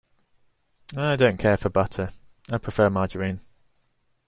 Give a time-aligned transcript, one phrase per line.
[0.97, 2.09] I don’t care for butter;
[2.51, 3.39] I prefer margarine.